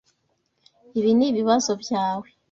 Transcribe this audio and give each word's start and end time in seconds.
Ibi 0.99 1.11
nibibazo 1.17 1.71
byawe. 1.81 2.27